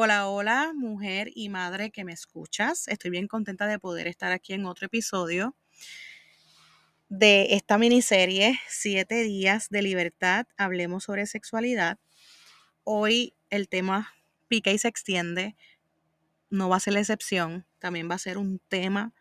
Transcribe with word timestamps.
Hola, 0.00 0.28
hola, 0.28 0.74
mujer 0.76 1.32
y 1.34 1.48
madre 1.48 1.90
que 1.90 2.04
me 2.04 2.12
escuchas. 2.12 2.86
Estoy 2.86 3.10
bien 3.10 3.26
contenta 3.26 3.66
de 3.66 3.80
poder 3.80 4.06
estar 4.06 4.30
aquí 4.30 4.52
en 4.52 4.64
otro 4.64 4.86
episodio 4.86 5.56
de 7.08 7.56
esta 7.56 7.78
miniserie, 7.78 8.60
Siete 8.68 9.24
días 9.24 9.70
de 9.70 9.82
libertad, 9.82 10.46
hablemos 10.56 11.02
sobre 11.02 11.26
sexualidad. 11.26 11.98
Hoy 12.84 13.34
el 13.50 13.68
tema 13.68 14.14
pica 14.46 14.70
y 14.70 14.78
se 14.78 14.86
extiende, 14.86 15.56
no 16.48 16.68
va 16.68 16.76
a 16.76 16.80
ser 16.80 16.92
la 16.92 17.00
excepción, 17.00 17.66
también 17.80 18.08
va 18.08 18.14
a 18.14 18.18
ser 18.18 18.38
un 18.38 18.60
tema 18.68 19.12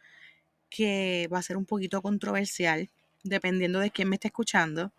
que 0.70 1.28
va 1.34 1.40
a 1.40 1.42
ser 1.42 1.58
un 1.58 1.66
poquito 1.66 2.04
controversial, 2.04 2.92
dependiendo 3.24 3.80
de 3.80 3.90
quién 3.90 4.10
me 4.10 4.18
esté 4.18 4.28
escuchando. 4.28 4.94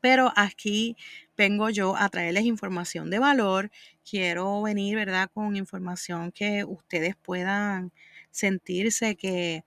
Pero 0.00 0.32
aquí 0.36 0.96
vengo 1.36 1.70
yo 1.70 1.96
a 1.96 2.08
traerles 2.08 2.44
información 2.44 3.10
de 3.10 3.18
valor. 3.18 3.70
Quiero 4.08 4.62
venir, 4.62 4.96
¿verdad? 4.96 5.30
Con 5.32 5.56
información 5.56 6.32
que 6.32 6.64
ustedes 6.64 7.16
puedan 7.16 7.92
sentirse 8.30 9.16
que, 9.16 9.64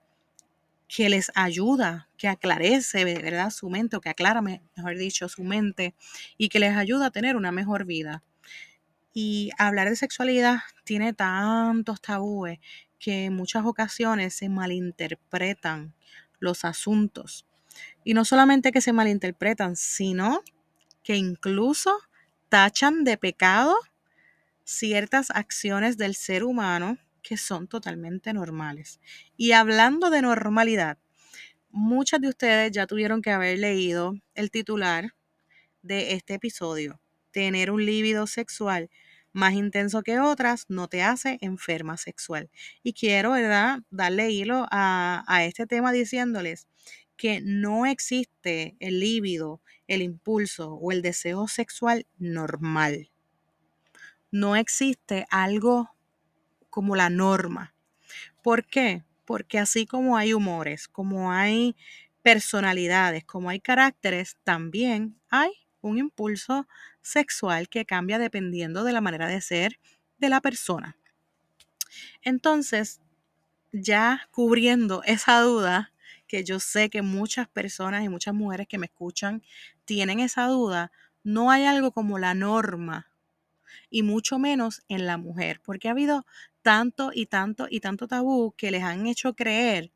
que 0.88 1.08
les 1.08 1.30
ayuda, 1.34 2.08
que 2.16 2.28
aclarece, 2.28 3.04
¿verdad? 3.04 3.50
Su 3.50 3.70
mente, 3.70 3.96
o 3.96 4.00
que 4.00 4.10
aclara, 4.10 4.42
mejor 4.42 4.96
dicho, 4.98 5.28
su 5.28 5.44
mente, 5.44 5.94
y 6.36 6.48
que 6.48 6.58
les 6.60 6.76
ayuda 6.76 7.06
a 7.06 7.10
tener 7.10 7.36
una 7.36 7.52
mejor 7.52 7.84
vida. 7.84 8.22
Y 9.12 9.50
hablar 9.58 9.88
de 9.88 9.96
sexualidad 9.96 10.58
tiene 10.84 11.12
tantos 11.12 12.00
tabúes 12.00 12.58
que 12.98 13.26
en 13.26 13.36
muchas 13.36 13.64
ocasiones 13.64 14.34
se 14.34 14.48
malinterpretan 14.48 15.94
los 16.40 16.64
asuntos. 16.64 17.46
Y 18.04 18.14
no 18.14 18.24
solamente 18.24 18.70
que 18.70 18.80
se 18.80 18.92
malinterpretan, 18.92 19.76
sino 19.76 20.42
que 21.02 21.16
incluso 21.16 21.98
tachan 22.48 23.04
de 23.04 23.16
pecado 23.16 23.74
ciertas 24.64 25.30
acciones 25.30 25.96
del 25.96 26.14
ser 26.14 26.44
humano 26.44 26.98
que 27.22 27.36
son 27.36 27.68
totalmente 27.68 28.32
normales. 28.32 29.00
Y 29.36 29.52
hablando 29.52 30.10
de 30.10 30.22
normalidad, 30.22 30.98
muchas 31.70 32.20
de 32.20 32.28
ustedes 32.28 32.72
ya 32.72 32.86
tuvieron 32.86 33.22
que 33.22 33.30
haber 33.30 33.58
leído 33.58 34.14
el 34.34 34.50
titular 34.50 35.14
de 35.82 36.12
este 36.12 36.34
episodio. 36.34 37.00
Tener 37.30 37.70
un 37.70 37.84
líbido 37.84 38.26
sexual 38.26 38.90
más 39.32 39.54
intenso 39.54 40.02
que 40.02 40.20
otras 40.20 40.66
no 40.68 40.88
te 40.88 41.02
hace 41.02 41.38
enferma 41.40 41.96
sexual. 41.96 42.50
Y 42.82 42.92
quiero, 42.92 43.32
¿verdad?, 43.32 43.80
darle 43.90 44.30
hilo 44.30 44.66
a, 44.70 45.24
a 45.26 45.44
este 45.44 45.66
tema 45.66 45.90
diciéndoles 45.92 46.68
que 47.16 47.40
no 47.40 47.86
existe 47.86 48.76
el 48.80 49.00
líbido, 49.00 49.60
el 49.86 50.02
impulso 50.02 50.74
o 50.74 50.92
el 50.92 51.02
deseo 51.02 51.48
sexual 51.48 52.06
normal. 52.18 53.10
No 54.30 54.56
existe 54.56 55.26
algo 55.30 55.94
como 56.70 56.96
la 56.96 57.10
norma. 57.10 57.74
¿Por 58.42 58.66
qué? 58.66 59.04
Porque 59.24 59.58
así 59.58 59.86
como 59.86 60.16
hay 60.16 60.34
humores, 60.34 60.88
como 60.88 61.32
hay 61.32 61.76
personalidades, 62.22 63.24
como 63.24 63.50
hay 63.50 63.60
caracteres, 63.60 64.36
también 64.44 65.20
hay 65.28 65.50
un 65.80 65.98
impulso 65.98 66.66
sexual 67.02 67.68
que 67.68 67.84
cambia 67.84 68.18
dependiendo 68.18 68.82
de 68.84 68.92
la 68.92 69.00
manera 69.00 69.28
de 69.28 69.40
ser 69.40 69.78
de 70.18 70.28
la 70.30 70.40
persona. 70.40 70.96
Entonces, 72.22 73.00
ya 73.72 74.28
cubriendo 74.30 75.02
esa 75.04 75.40
duda, 75.40 75.92
que 76.34 76.42
yo 76.42 76.58
sé 76.58 76.90
que 76.90 77.00
muchas 77.00 77.46
personas 77.46 78.02
y 78.02 78.08
muchas 78.08 78.34
mujeres 78.34 78.66
que 78.66 78.76
me 78.76 78.86
escuchan 78.86 79.44
tienen 79.84 80.18
esa 80.18 80.48
duda, 80.48 80.90
no 81.22 81.52
hay 81.52 81.62
algo 81.64 81.92
como 81.92 82.18
la 82.18 82.34
norma 82.34 83.06
y 83.88 84.02
mucho 84.02 84.40
menos 84.40 84.82
en 84.88 85.06
la 85.06 85.16
mujer, 85.16 85.60
porque 85.64 85.86
ha 85.86 85.92
habido 85.92 86.26
tanto 86.60 87.12
y 87.14 87.26
tanto 87.26 87.68
y 87.70 87.78
tanto 87.78 88.08
tabú 88.08 88.52
que 88.56 88.72
les 88.72 88.82
han 88.82 89.06
hecho 89.06 89.34
creer 89.34 89.92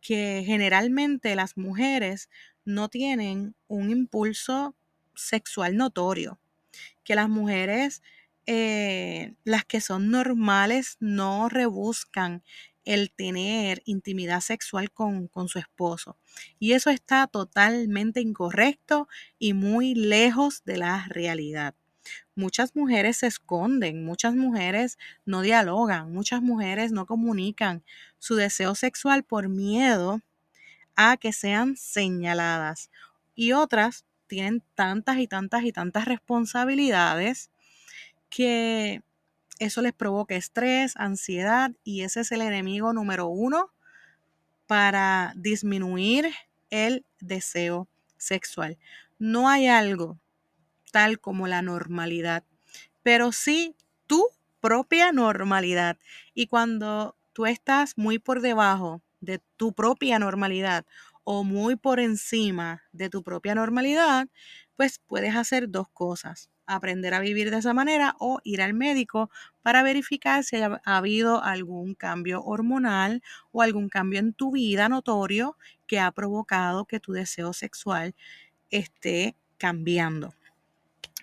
que 0.00 0.42
generalmente 0.44 1.36
las 1.36 1.56
mujeres 1.56 2.28
no 2.64 2.88
tienen 2.88 3.54
un 3.68 3.90
impulso 3.90 4.74
sexual 5.14 5.76
notorio, 5.76 6.40
que 7.04 7.14
las 7.14 7.28
mujeres, 7.28 8.02
eh, 8.46 9.34
las 9.44 9.64
que 9.64 9.80
son 9.80 10.10
normales, 10.10 10.96
no 10.98 11.48
rebuscan 11.48 12.42
el 12.88 13.10
tener 13.10 13.82
intimidad 13.84 14.40
sexual 14.40 14.90
con, 14.90 15.28
con, 15.28 15.48
su 15.48 15.58
esposo. 15.58 16.16
Y 16.58 16.72
eso 16.72 16.88
está 16.88 17.26
totalmente 17.26 18.22
incorrecto 18.22 19.08
y 19.38 19.52
muy 19.52 19.94
lejos 19.94 20.64
de 20.64 20.78
la 20.78 21.06
realidad. 21.10 21.74
Muchas 22.34 22.74
mujeres 22.74 23.18
se 23.18 23.26
esconden, 23.26 24.06
muchas 24.06 24.34
mujeres 24.34 24.96
no 25.26 25.42
dialogan, 25.42 26.10
muchas 26.10 26.40
mujeres 26.40 26.90
no 26.90 27.04
comunican 27.04 27.84
su 28.18 28.36
deseo 28.36 28.74
sexual 28.74 29.22
por 29.22 29.50
miedo 29.50 30.22
a 30.96 31.18
que 31.18 31.34
sean 31.34 31.76
señaladas. 31.76 32.90
Y 33.34 33.52
otras 33.52 34.06
tienen 34.28 34.62
tantas 34.74 35.18
y 35.18 35.26
tantas 35.26 35.62
y 35.64 35.72
tantas 35.72 36.06
responsabilidades 36.06 37.50
que 38.30 39.02
eso 39.58 39.82
les 39.82 39.92
provoca 39.92 40.36
estrés, 40.36 40.94
ansiedad 40.96 41.72
y 41.84 42.02
ese 42.02 42.20
es 42.20 42.32
el 42.32 42.42
enemigo 42.42 42.92
número 42.92 43.26
uno 43.26 43.72
para 44.66 45.32
disminuir 45.36 46.30
el 46.70 47.04
deseo 47.20 47.88
sexual. 48.16 48.78
No 49.18 49.48
hay 49.48 49.66
algo 49.66 50.18
tal 50.92 51.20
como 51.20 51.46
la 51.46 51.62
normalidad, 51.62 52.44
pero 53.02 53.32
sí 53.32 53.74
tu 54.06 54.26
propia 54.60 55.12
normalidad. 55.12 55.98
Y 56.34 56.46
cuando 56.46 57.16
tú 57.32 57.46
estás 57.46 57.96
muy 57.96 58.18
por 58.18 58.40
debajo 58.40 59.02
de 59.20 59.40
tu 59.56 59.72
propia 59.72 60.18
normalidad 60.18 60.86
o 61.24 61.44
muy 61.44 61.76
por 61.76 62.00
encima 62.00 62.82
de 62.92 63.10
tu 63.10 63.22
propia 63.22 63.54
normalidad, 63.54 64.28
pues 64.76 65.00
puedes 65.06 65.34
hacer 65.34 65.68
dos 65.68 65.88
cosas 65.88 66.50
aprender 66.68 67.14
a 67.14 67.20
vivir 67.20 67.50
de 67.50 67.58
esa 67.58 67.74
manera 67.74 68.14
o 68.20 68.40
ir 68.44 68.62
al 68.62 68.74
médico 68.74 69.30
para 69.62 69.82
verificar 69.82 70.44
si 70.44 70.56
ha 70.56 70.80
habido 70.84 71.42
algún 71.42 71.94
cambio 71.94 72.42
hormonal 72.42 73.22
o 73.52 73.62
algún 73.62 73.88
cambio 73.88 74.20
en 74.20 74.32
tu 74.34 74.52
vida 74.52 74.88
notorio 74.88 75.56
que 75.86 76.00
ha 76.00 76.12
provocado 76.12 76.84
que 76.84 77.00
tu 77.00 77.12
deseo 77.12 77.52
sexual 77.52 78.14
esté 78.70 79.36
cambiando. 79.58 80.34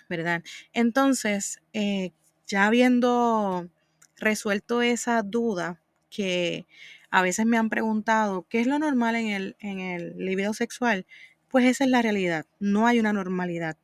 ¿Verdad? 0.09 0.43
Entonces, 0.73 1.61
eh, 1.73 2.11
ya 2.47 2.67
habiendo 2.67 3.69
resuelto 4.17 4.81
esa 4.81 5.23
duda 5.23 5.81
que 6.09 6.67
a 7.09 7.21
veces 7.21 7.45
me 7.45 7.57
han 7.57 7.69
preguntado, 7.69 8.45
¿qué 8.49 8.61
es 8.61 8.67
lo 8.67 8.77
normal 8.79 9.15
en 9.15 9.27
el, 9.27 9.55
en 9.59 9.79
el 9.79 10.17
libido 10.17 10.53
sexual? 10.53 11.05
Pues 11.49 11.65
esa 11.65 11.85
es 11.85 11.89
la 11.89 12.01
realidad, 12.01 12.45
no 12.59 12.87
hay 12.87 12.99
una 12.99 13.13
normalidad. 13.13 13.77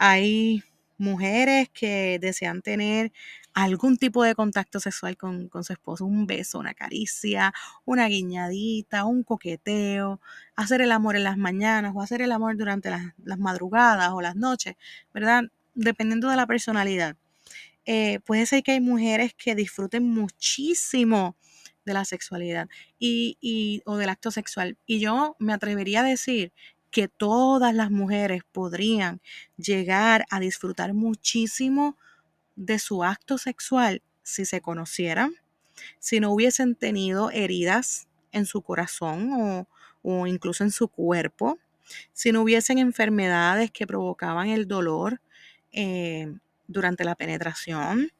Hay 0.00 0.62
mujeres 0.96 1.68
que 1.70 2.20
desean 2.20 2.62
tener 2.62 3.10
algún 3.52 3.96
tipo 3.96 4.22
de 4.22 4.36
contacto 4.36 4.78
sexual 4.78 5.16
con, 5.16 5.50
su 5.64 5.72
esposo, 5.72 6.04
un 6.04 6.24
beso, 6.28 6.60
una 6.60 6.72
caricia, 6.72 7.52
una 7.84 8.06
guiñadita, 8.06 9.04
un 9.04 9.24
coqueteo, 9.24 10.20
hacer 10.54 10.82
el 10.82 10.92
amor 10.92 11.16
en 11.16 11.24
las 11.24 11.36
mañanas 11.36 11.92
o 11.96 12.00
hacer 12.00 12.22
el 12.22 12.30
amor 12.30 12.56
durante 12.56 12.90
las, 12.90 13.38
madrugadas 13.38 14.10
o 14.12 14.20
las 14.20 14.36
noches, 14.36 14.76
¿verdad? 15.12 15.42
Dependiendo 15.74 16.30
de 16.30 16.36
la 16.36 16.46
personalidad. 16.46 17.16
Eh, 17.84 18.20
puede 18.24 18.46
ser 18.46 18.62
que 18.62 18.72
hay 18.72 18.80
mujeres 18.80 19.34
que 19.34 19.56
disfruten 19.56 20.08
muchísimo 20.08 21.36
de 21.84 21.94
la 21.94 22.04
sexualidad 22.04 22.68
y, 23.00 23.36
y, 23.40 23.82
o 23.84 23.96
del 23.96 24.10
acto 24.10 24.30
sexual. 24.30 24.78
Y 24.86 25.00
yo 25.00 25.34
me 25.40 25.52
atrevería 25.52 26.00
a 26.00 26.04
decir 26.04 26.52
que 26.90 27.08
todas 27.08 27.74
las 27.74 27.90
mujeres 27.90 28.42
podrían 28.50 29.20
llegar 29.56 30.26
a 30.30 30.40
disfrutar 30.40 30.94
muchísimo 30.94 31.96
de 32.56 32.78
su 32.78 33.04
acto 33.04 33.38
sexual 33.38 34.02
si 34.22 34.44
se 34.44 34.60
conocieran, 34.60 35.32
si 35.98 36.20
no 36.20 36.32
hubiesen 36.32 36.74
tenido 36.74 37.30
heridas 37.30 38.08
en 38.32 38.46
su 38.46 38.62
corazón 38.62 39.66
o, 40.02 40.26
incluso 40.26 40.64
en 40.64 40.70
su 40.70 40.88
cuerpo, 40.88 41.58
si 42.12 42.32
no 42.32 42.42
hubiesen 42.42 42.78
enfermedades 42.78 43.70
que 43.70 43.86
provocaban 43.86 44.48
el 44.48 44.66
dolor 44.66 45.20
eh, 45.72 46.32
durante 46.66 47.04
la 47.04 47.14
penetración. 47.14 48.10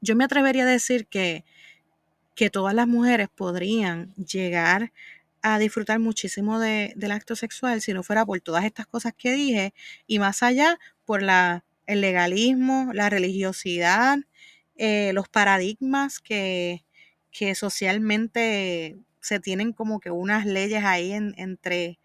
Yo 0.00 0.16
me 0.16 0.24
atrevería 0.24 0.64
a 0.64 0.66
decir 0.66 1.06
que, 1.06 1.44
que 2.34 2.50
todas 2.50 2.74
las 2.74 2.86
mujeres 2.86 3.28
podrían 3.34 4.14
llegar 4.14 4.84
a 4.84 4.92
disfrutar 5.58 5.98
muchísimo 5.98 6.58
del 6.58 7.12
acto 7.12 7.36
sexual 7.36 7.80
si 7.80 7.92
no 7.92 8.02
fuera 8.02 8.26
por 8.26 8.40
todas 8.40 8.64
estas 8.64 8.86
cosas 8.86 9.14
que 9.16 9.32
dije 9.32 9.74
y 10.06 10.18
más 10.18 10.42
allá 10.42 10.78
por 11.04 11.22
la, 11.22 11.64
el 11.86 12.00
legalismo, 12.00 12.90
la 12.92 13.08
religiosidad, 13.10 14.18
eh, 14.76 15.12
los 15.14 15.28
paradigmas 15.28 16.18
que, 16.20 16.84
que, 17.30 17.54
socialmente 17.54 18.98
se 19.20 19.40
tienen 19.40 19.72
como 19.72 20.00
que 20.00 20.10
unas 20.10 20.46
leyes 20.46 20.84
ahí 20.84 21.12
entre, 21.12 21.98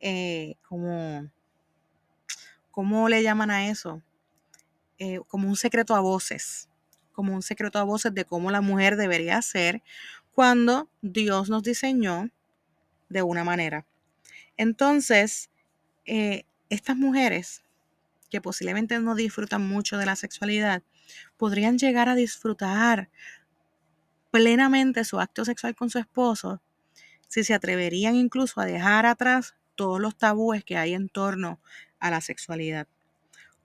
eh, 0.00 0.56
como, 0.68 1.30
¿cómo 2.70 3.08
le 3.08 3.22
llaman 3.22 3.50
a 3.50 3.68
eso? 3.68 4.02
Eh, 4.98 5.20
como 5.28 5.48
un 5.48 5.56
secreto 5.56 5.94
a 5.94 6.00
voces 6.00 6.68
como 7.12 7.34
un 7.34 7.42
secreto 7.42 7.78
a 7.78 7.84
voces 7.84 8.14
de 8.14 8.24
cómo 8.24 8.50
la 8.50 8.60
mujer 8.60 8.96
debería 8.96 9.40
ser 9.42 9.82
cuando 10.34 10.88
Dios 11.02 11.50
nos 11.50 11.62
diseñó 11.62 12.30
de 13.12 13.22
una 13.22 13.44
manera. 13.44 13.86
Entonces, 14.56 15.50
eh, 16.04 16.44
estas 16.68 16.96
mujeres 16.96 17.62
que 18.30 18.40
posiblemente 18.40 18.98
no 18.98 19.14
disfrutan 19.14 19.66
mucho 19.68 19.98
de 19.98 20.06
la 20.06 20.16
sexualidad, 20.16 20.82
podrían 21.36 21.76
llegar 21.78 22.08
a 22.08 22.14
disfrutar 22.14 23.10
plenamente 24.30 25.04
su 25.04 25.20
acto 25.20 25.44
sexual 25.44 25.74
con 25.74 25.90
su 25.90 25.98
esposo 25.98 26.62
si 27.28 27.44
se 27.44 27.54
atreverían 27.54 28.14
incluso 28.14 28.60
a 28.60 28.64
dejar 28.64 29.06
atrás 29.06 29.54
todos 29.74 30.00
los 30.00 30.16
tabúes 30.16 30.64
que 30.64 30.76
hay 30.76 30.94
en 30.94 31.08
torno 31.08 31.60
a 31.98 32.10
la 32.10 32.20
sexualidad. 32.20 32.88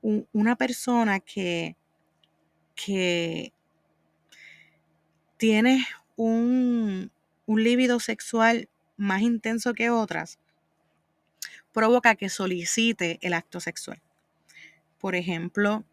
una 0.02 0.56
persona 0.56 1.20
que, 1.20 1.76
que 2.76 3.52
tiene 5.38 5.86
un, 6.16 7.12
un 7.46 7.64
líbido 7.64 8.00
sexual 8.00 8.70
más 8.98 9.22
intenso 9.22 9.74
que 9.74 9.90
otras, 9.90 10.40
provoca 11.74 12.16
que 12.16 12.30
solicite 12.30 13.20
el 13.22 13.34
acto 13.34 13.60
sexual. 13.60 14.02
Por 14.98 15.16
ejemplo, 15.16 15.86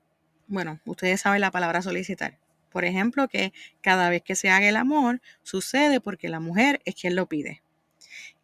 bueno, 0.47 0.81
ustedes 0.87 1.21
saben 1.21 1.41
la 1.41 1.51
palabra 1.51 1.83
solicitar. 1.83 2.39
Por 2.71 2.85
ejemplo, 2.85 3.29
que 3.29 3.53
cada 3.83 4.09
vez 4.11 4.23
que 4.23 4.35
se 4.35 4.51
haga 4.51 4.69
el 4.69 4.77
amor 4.77 5.21
sucede 5.43 6.01
porque 6.01 6.29
la 6.29 6.41
mujer 6.41 6.81
es 6.85 6.95
quien 6.95 7.15
lo 7.15 7.27
pide. 7.27 7.62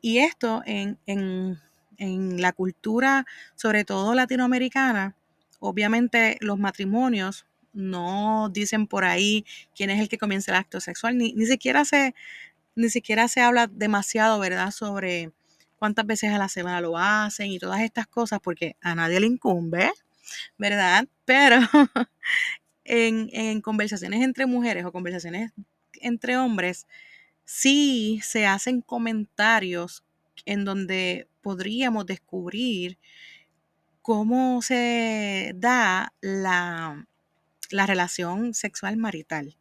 Y 0.01 0.19
esto 0.19 0.63
en, 0.67 1.59
la 1.99 2.53
cultura, 2.53 3.27
sobre 3.57 3.85
todo 3.85 4.15
latinoamericana, 4.15 5.17
obviamente 5.59 6.39
los 6.41 6.59
matrimonios 6.59 7.47
no 7.73 8.49
dicen 8.51 8.87
por 8.87 9.05
ahí 9.05 9.45
quién 9.75 9.91
es 9.91 10.01
el 10.01 10.09
que 10.09 10.17
comienza 10.17 10.51
el 10.51 10.57
acto 10.57 10.81
sexual, 10.81 11.19
ni, 11.19 11.35
ni, 11.35 11.45
siquiera 11.45 11.85
se, 11.85 12.15
ni 12.81 12.91
siquiera 12.91 13.29
se 13.29 13.41
habla 13.41 13.67
demasiado, 13.67 14.39
¿verdad?, 14.39 14.71
sobre 14.71 15.33
cuántas 15.81 16.07
veces 16.07 16.33
a 16.33 16.39
la 16.39 16.49
semana 16.49 16.81
lo 16.81 16.99
hacen 16.99 17.51
y 17.51 17.59
todas 17.59 17.81
estas 17.81 18.07
cosas, 18.07 18.41
porque 18.43 18.77
a 18.83 18.95
nadie 18.95 19.21
le 19.21 19.27
incumbe, 19.27 19.91
¿verdad? 20.59 21.07
Pero 21.25 21.57
en, 22.85 23.61
conversaciones 23.63 24.23
entre 24.23 24.47
mujeres 24.47 24.85
o 24.85 24.93
conversaciones 24.93 25.53
entre 25.95 26.37
hombres, 26.37 26.87
sí 27.45 28.21
se 28.23 28.47
hacen 28.47 28.83
comentarios 28.83 30.05
en 30.45 30.65
donde 30.65 31.29
podríamos 31.41 32.07
descubrir 32.07 32.99
cómo 34.03 34.63
se 34.63 35.53
da 35.57 36.13
la, 36.21 37.07
la, 37.71 37.87
relación 37.87 38.55
sexual 38.55 38.97
marital, 38.97 39.57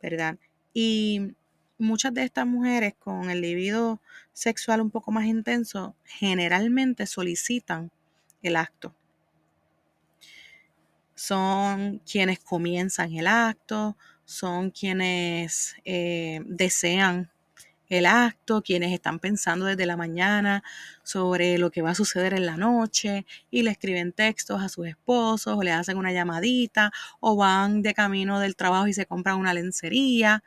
¿verdad? 0.00 0.38
Y 0.72 1.34
muchas 1.78 2.12
de 2.12 2.24
estas 2.24 2.46
mujeres 2.46 2.94
con 2.98 3.30
el 3.30 3.40
libido 3.40 4.00
sexual 4.32 4.80
un 4.80 4.90
poco 4.90 5.12
más 5.12 5.26
intenso 5.26 5.94
generalmente 6.04 7.06
solicitan 7.06 7.90
el 8.42 8.56
acto. 8.56 8.94
Son 11.14 12.00
quienes 12.10 12.38
comienzan 12.38 13.12
el 13.12 13.26
acto, 13.26 13.96
son 14.24 14.70
quienes 14.70 15.74
eh, 15.84 16.40
desean 16.46 17.30
el 17.88 18.06
acto, 18.06 18.62
quienes 18.62 18.92
están 18.92 19.18
pensando 19.18 19.64
desde 19.66 19.86
la 19.86 19.96
mañana 19.96 20.62
sobre 21.02 21.58
lo 21.58 21.70
que 21.70 21.82
va 21.82 21.90
a 21.90 21.94
suceder 21.94 22.34
en 22.34 22.46
la 22.46 22.56
noche 22.56 23.24
y 23.50 23.62
le 23.62 23.70
escriben 23.70 24.12
textos 24.12 24.62
a 24.62 24.68
sus 24.68 24.86
esposos 24.86 25.56
o 25.56 25.62
le 25.62 25.72
hacen 25.72 25.96
una 25.96 26.12
llamadita 26.12 26.92
o 27.20 27.36
van 27.36 27.82
de 27.82 27.94
camino 27.94 28.40
del 28.40 28.56
trabajo 28.56 28.86
y 28.86 28.92
se 28.92 29.06
compran 29.06 29.38
una 29.38 29.54
lencería 29.54 30.42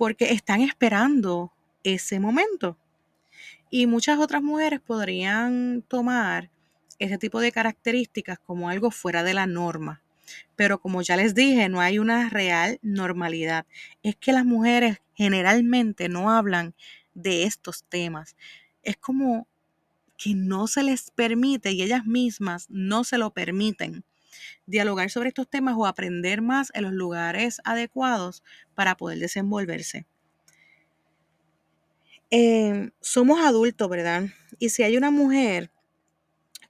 porque 0.00 0.32
están 0.32 0.62
esperando 0.62 1.52
ese 1.84 2.20
momento. 2.20 2.78
Y 3.68 3.86
muchas 3.86 4.18
otras 4.18 4.42
mujeres 4.42 4.80
podrían 4.80 5.84
tomar 5.86 6.50
ese 6.98 7.18
tipo 7.18 7.38
de 7.38 7.52
características 7.52 8.38
como 8.38 8.70
algo 8.70 8.90
fuera 8.90 9.22
de 9.22 9.34
la 9.34 9.46
norma. 9.46 10.00
Pero 10.56 10.80
como 10.80 11.02
ya 11.02 11.18
les 11.18 11.34
dije, 11.34 11.68
no 11.68 11.82
hay 11.82 11.98
una 11.98 12.30
real 12.30 12.78
normalidad. 12.80 13.66
Es 14.02 14.16
que 14.16 14.32
las 14.32 14.46
mujeres 14.46 15.02
generalmente 15.14 16.08
no 16.08 16.30
hablan 16.30 16.74
de 17.12 17.42
estos 17.42 17.84
temas. 17.84 18.36
Es 18.82 18.96
como 18.96 19.48
que 20.16 20.34
no 20.34 20.66
se 20.66 20.82
les 20.82 21.10
permite 21.10 21.72
y 21.72 21.82
ellas 21.82 22.06
mismas 22.06 22.64
no 22.70 23.04
se 23.04 23.18
lo 23.18 23.34
permiten 23.34 24.02
dialogar 24.66 25.10
sobre 25.10 25.28
estos 25.28 25.48
temas 25.48 25.74
o 25.76 25.86
aprender 25.86 26.42
más 26.42 26.70
en 26.74 26.82
los 26.82 26.92
lugares 26.92 27.60
adecuados 27.64 28.42
para 28.74 28.96
poder 28.96 29.18
desenvolverse. 29.18 30.06
Eh, 32.30 32.90
somos 33.00 33.40
adultos, 33.40 33.88
¿verdad? 33.88 34.24
Y 34.58 34.68
si 34.68 34.84
hay 34.84 34.96
una 34.96 35.10
mujer 35.10 35.70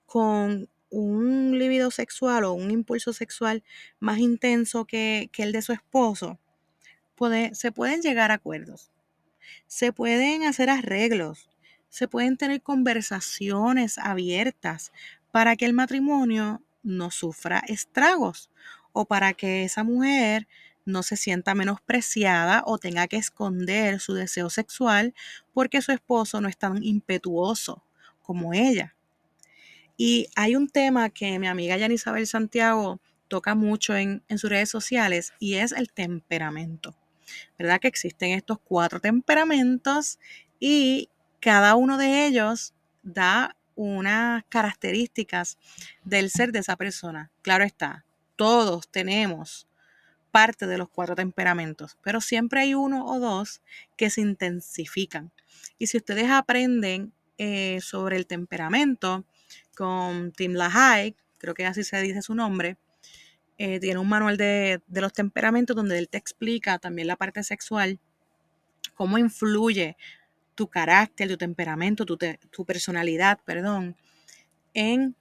con 0.07 0.69
un 0.91 1.59
libido 1.59 1.91
sexual 1.91 2.45
o 2.45 2.53
un 2.53 2.71
impulso 2.71 3.13
sexual 3.13 3.63
más 4.01 4.19
intenso 4.19 4.85
que, 4.85 5.31
el 5.37 5.53
de 5.53 5.63
su 5.63 5.73
esposo, 5.73 6.39
se 7.53 7.73
pueden 7.73 8.01
llegar 8.01 8.31
a 8.31 8.35
acuerdos, 8.35 8.91
se 9.67 9.93
pueden 9.93 10.45
hacer 10.45 10.71
arreglos, 10.71 11.51
se 11.91 12.09
pueden 12.09 12.37
tener 12.37 12.63
conversaciones 12.63 13.99
abiertas 13.99 14.93
para 15.31 15.57
que 15.57 15.67
el 15.67 15.75
matrimonio 15.75 16.63
no 16.83 17.11
sufra 17.11 17.63
estragos 17.67 18.51
o 18.93 19.05
para 19.05 19.33
que 19.35 19.65
esa 19.65 19.85
mujer 19.85 20.49
no 20.85 21.03
se 21.03 21.17
sienta 21.17 21.55
menospreciada 21.55 22.63
o 22.67 22.79
tenga 22.79 23.07
que 23.07 23.17
esconder 23.17 24.01
su 24.01 24.15
deseo 24.15 24.51
sexual 24.51 25.15
porque 25.53 25.83
su 25.83 25.93
esposo 25.93 26.41
no 26.41 26.49
es 26.49 26.57
tan 26.57 26.83
impetuoso 26.83 27.85
como 28.23 28.55
ella. 28.55 28.95
Y 29.97 30.29
hay 30.35 30.57
un 30.57 30.69
tema 30.69 31.11
que 31.11 31.39
mi 31.39 31.47
amiga 31.47 31.77
Yanisabel 31.77 32.27
Santiago 32.27 33.01
toca 33.29 33.55
mucho 33.55 33.97
en, 33.97 34.23
sus 34.37 34.51
redes 34.51 34.71
sociales 34.71 35.33
y 35.39 35.55
es 35.55 35.73
el 35.73 35.93
temperamento. 35.93 36.97
¿Verdad? 37.59 37.79
Que 37.81 37.89
existen 37.89 38.33
estos 38.33 38.59
cuatro 38.59 39.01
temperamentos 39.01 40.19
y 40.59 41.09
cada 41.39 41.77
uno 41.77 41.97
de 41.97 42.27
ellos 42.27 42.75
da 43.03 43.57
unas 43.83 44.45
características 44.49 45.59
del 46.05 46.31
ser 46.31 46.53
de 46.53 46.59
esa 46.59 46.77
persona. 46.77 47.31
Claro 47.43 47.65
está, 47.65 48.05
todos 48.37 48.89
tenemos 48.91 49.67
parte 50.31 50.67
de 50.67 50.79
los 50.79 50.89
cuatro 50.89 51.15
temperamentos, 51.15 51.97
pero 52.03 52.21
siempre 52.21 52.61
hay 52.61 52.75
uno 52.75 53.07
o 53.07 53.19
dos 53.19 53.63
que 53.97 54.11
se 54.11 54.21
intensifican. 54.21 55.33
Y 55.79 55.87
si 55.87 55.97
ustedes 55.97 56.31
aprenden 56.31 57.13
eh, 57.39 57.81
sobre 57.81 58.17
el 58.17 58.27
temperamento, 58.27 59.25
con 59.75 60.33
Tim 60.33 60.53
LaHaye, 60.53 61.17
creo 61.39 61.55
que 61.55 61.65
así 61.65 61.83
se 61.83 62.03
dice 62.03 62.21
su 62.21 62.35
nombre. 62.35 62.77
Eh, 63.57 63.81
tiene 63.81 63.99
un 63.99 64.09
manual 64.09 64.37
de, 64.37 64.83
los 64.89 65.13
temperamentos 65.15 65.75
donde 65.75 65.99
él 65.99 66.09
te 66.09 66.19
explica 66.19 66.79
también 66.79 67.09
la 67.09 67.17
parte 67.17 67.43
sexual, 67.43 67.99
cómo 68.95 69.17
influye 69.17 69.97
tu 70.55 70.69
carácter, 70.69 71.29
tu 71.29 71.37
temperamento, 71.37 72.05
tu, 72.05 72.17
tu 72.51 72.65
personalidad, 72.65 73.41
perdón, 73.45 73.97
en 74.75 75.17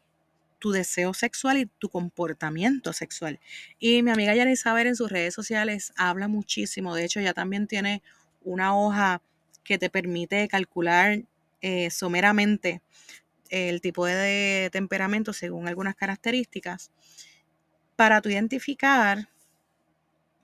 tu 0.59 0.71
deseo 0.71 1.13
sexual 1.13 1.57
y 1.57 1.65
tu 1.65 1.89
comportamiento 1.89 2.93
sexual. 2.93 3.39
Y 3.79 4.03
mi 4.03 4.11
amiga 4.11 4.35
Yanis 4.35 4.61
Saber 4.61 4.87
en 4.87 4.95
sus 4.95 5.09
redes 5.09 5.33
sociales 5.33 5.93
habla 5.95 6.27
muchísimo. 6.27 6.95
De 6.95 7.05
hecho, 7.05 7.19
ella 7.19 7.33
también 7.33 7.65
tiene 7.67 8.03
una 8.41 8.75
hoja 8.75 9.21
que 9.63 9.77
te 9.77 9.89
permite 9.89 10.47
calcular 10.47 11.23
eh, 11.61 11.89
someramente 11.89 12.81
el 13.49 13.81
tipo 13.81 14.05
de 14.05 14.69
temperamento 14.71 15.33
según 15.33 15.67
algunas 15.67 15.95
características 15.95 16.91
para 17.95 18.21
tu 18.21 18.29
identificar 18.29 19.27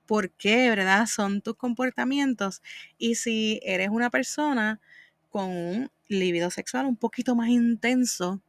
por 0.06 0.32
qué, 0.32 0.70
¿verdad? 0.70 1.06
Son 1.08 1.42
tus 1.42 1.56
comportamientos 1.56 2.62
y 2.98 3.16
si 3.16 3.60
eres 3.64 3.90
una 3.90 4.10
persona 4.10 4.80
con 5.30 5.50
un 5.50 5.92
libido 6.08 6.50
sexual 6.52 6.86
un 6.86 6.96
poquito 6.96 7.36
más 7.36 7.50
intenso 7.50 8.42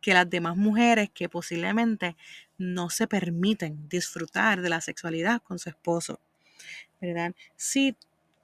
que 0.00 0.14
las 0.14 0.28
demás 0.28 0.56
mujeres 0.56 1.10
que 1.12 1.28
posiblemente 1.28 2.16
no 2.58 2.90
se 2.90 3.06
permiten 3.06 3.88
disfrutar 3.88 4.62
de 4.62 4.68
la 4.68 4.80
sexualidad 4.80 5.42
con 5.42 5.58
su 5.58 5.68
esposo, 5.68 6.20
¿verdad? 7.00 7.34
Si 7.56 7.96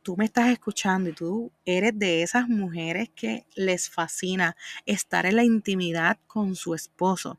tú 0.03 0.17
me 0.17 0.25
estás 0.25 0.49
escuchando 0.49 1.11
y 1.11 1.13
tú 1.13 1.53
eres 1.65 1.97
de 1.99 2.23
esas 2.23 2.49
mujeres 2.49 3.11
que 3.15 3.47
les 3.55 3.89
fascina 3.89 4.57
estar 4.87 5.27
en 5.27 5.37
la 5.37 5.45
intimidad 5.45 6.19
con 6.27 6.57
su 6.57 6.75
esposo, 6.75 7.39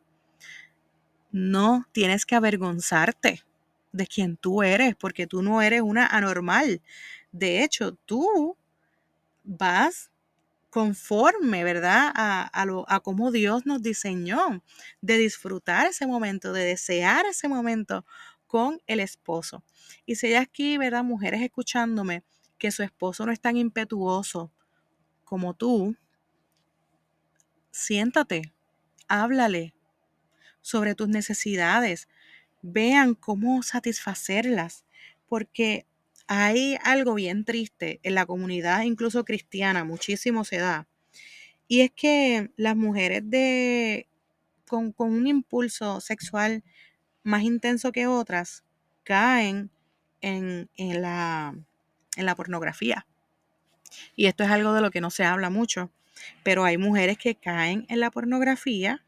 no 1.31 1.85
tienes 1.91 2.25
que 2.25 2.35
avergonzarte 2.35 3.43
de 3.93 4.07
quien 4.07 4.35
tú 4.35 4.63
eres, 4.63 4.95
porque 4.95 5.27
tú 5.27 5.41
no 5.41 5.61
eres 5.61 5.81
una 5.81 6.05
anormal. 6.07 6.81
De 7.31 7.63
hecho, 7.63 7.93
tú 8.05 8.57
vas 9.43 10.11
conforme, 10.69 11.63
¿verdad? 11.63 12.11
A, 12.15 12.41
a, 12.43 12.65
lo, 12.65 12.85
a 12.89 12.99
cómo 12.99 13.31
Dios 13.31 13.65
nos 13.65 13.81
diseñó, 13.81 14.63
de 15.01 15.17
disfrutar 15.17 15.87
ese 15.87 16.07
momento, 16.07 16.51
de 16.51 16.65
desear 16.65 17.25
ese 17.27 17.47
momento 17.47 18.05
con 18.47 18.81
el 18.87 18.99
esposo. 18.99 19.63
Y 20.05 20.15
si 20.15 20.27
hay 20.27 20.35
aquí, 20.35 20.77
¿verdad? 20.77 21.03
Mujeres 21.03 21.41
escuchándome, 21.41 22.23
que 22.57 22.71
su 22.71 22.81
esposo 22.81 23.25
no 23.25 23.31
es 23.31 23.39
tan 23.39 23.57
impetuoso 23.57 24.51
como 25.23 25.53
tú, 25.53 25.95
siéntate, 27.71 28.53
háblale 29.07 29.73
sobre 30.61 30.95
tus 30.95 31.09
necesidades, 31.09 32.07
vean 32.63 33.13
cómo 33.13 33.61
satisfacerlas, 33.61 34.85
porque 35.27 35.85
hay 36.25 36.77
algo 36.83 37.13
bien 37.13 37.45
triste 37.45 37.99
en 38.01 38.15
la 38.15 38.25
comunidad, 38.25 38.81
incluso 38.83 39.25
cristiana, 39.25 39.83
muchísimo 39.83 40.43
se 40.45 40.57
da. 40.57 40.87
Y 41.67 41.81
es 41.81 41.91
que 41.91 42.49
las 42.55 42.75
mujeres 42.75 43.21
de 43.29 44.07
con, 44.67 44.93
un 44.97 45.27
impulso 45.27 46.01
sexual 46.01 46.63
más 47.21 47.43
intenso 47.43 47.91
que 47.91 48.07
otras 48.07 48.63
caen 49.03 49.69
en, 50.21 50.69
en, 50.77 51.01
la, 51.01 51.55
en 52.15 52.25
la 52.25 52.35
pornografía. 52.35 53.05
Y 54.15 54.25
esto 54.25 54.43
es 54.43 54.49
algo 54.49 54.73
de 54.73 54.81
lo 54.81 54.89
que 54.89 55.01
no 55.01 55.11
se 55.11 55.25
habla 55.25 55.49
mucho. 55.49 55.91
Pero 56.43 56.63
hay 56.63 56.77
mujeres 56.77 57.17
que 57.17 57.35
caen 57.35 57.85
en 57.89 57.99
la 57.99 58.09
pornografía 58.09 59.03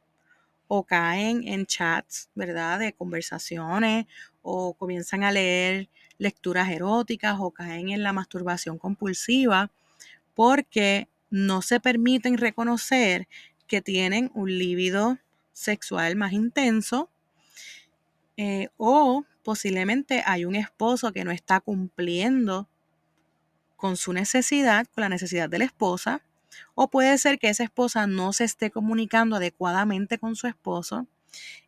o 0.67 0.83
caen 0.83 1.47
en 1.47 1.65
chats, 1.65 2.29
¿verdad? 2.35 2.79
De 2.79 2.93
conversaciones 2.93 4.05
o 4.41 4.73
comienzan 4.73 5.23
a 5.23 5.31
leer 5.31 5.89
lecturas 6.17 6.69
eróticas 6.69 7.37
o 7.39 7.51
caen 7.51 7.89
en 7.89 8.03
la 8.03 8.13
masturbación 8.13 8.77
compulsiva 8.77 9.71
porque 10.33 11.07
no 11.29 11.61
se 11.61 11.79
permiten 11.79 12.37
reconocer 12.37 13.27
que 13.67 13.81
tienen 13.81 14.31
un 14.33 14.57
líbido 14.57 15.17
sexual 15.53 16.15
más 16.15 16.33
intenso 16.33 17.09
eh, 18.37 18.69
o 18.77 19.23
posiblemente 19.43 20.23
hay 20.25 20.45
un 20.45 20.55
esposo 20.55 21.13
que 21.13 21.23
no 21.23 21.31
está 21.31 21.61
cumpliendo 21.61 22.67
con 23.77 23.97
su 23.97 24.13
necesidad, 24.13 24.87
con 24.93 25.03
la 25.03 25.09
necesidad 25.09 25.49
de 25.49 25.59
la 25.59 25.65
esposa, 25.65 26.21
o 26.73 26.89
puede 26.89 27.17
ser 27.17 27.39
que 27.39 27.49
esa 27.49 27.63
esposa 27.63 28.07
no 28.07 28.33
se 28.33 28.43
esté 28.43 28.71
comunicando 28.71 29.35
adecuadamente 29.35 30.17
con 30.17 30.35
su 30.35 30.47
esposo 30.47 31.07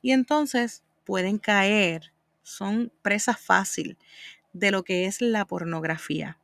y 0.01 0.11
entonces 0.11 0.83
pueden 1.05 1.37
caer, 1.37 2.13
son 2.43 2.91
presa 3.01 3.35
fácil 3.35 3.97
de 4.53 4.71
lo 4.71 4.83
que 4.83 5.05
es 5.05 5.21
la 5.21 5.45
pornografía. 5.45 6.39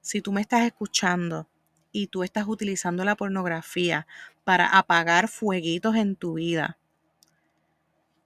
Si 0.00 0.22
tú 0.22 0.32
me 0.32 0.40
estás 0.40 0.62
escuchando 0.62 1.48
y 1.92 2.06
tú 2.06 2.22
estás 2.22 2.46
utilizando 2.46 3.04
la 3.04 3.16
pornografía 3.16 4.06
para 4.44 4.66
apagar 4.66 5.28
fueguitos 5.28 5.96
en 5.96 6.16
tu 6.16 6.34
vida, 6.34 6.78